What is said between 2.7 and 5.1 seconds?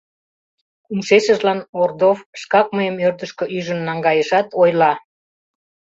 мыйым ӧрдыжкӧ ӱжын наҥгайышат, ойла: